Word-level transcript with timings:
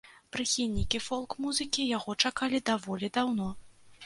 Прыхільнікі 0.35 1.01
фолк-музыкі 1.07 1.85
яго 1.97 2.17
чакалі 2.27 2.63
даволі 2.71 3.13
даўно. 3.21 3.53